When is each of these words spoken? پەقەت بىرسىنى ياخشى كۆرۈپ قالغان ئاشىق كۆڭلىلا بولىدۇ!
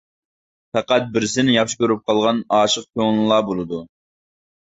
پەقەت 0.75 1.09
بىرسىنى 1.17 1.57
ياخشى 1.57 1.77
كۆرۈپ 1.83 2.01
قالغان 2.09 2.41
ئاشىق 2.59 2.87
كۆڭلىلا 3.01 3.37
بولىدۇ! 3.51 3.83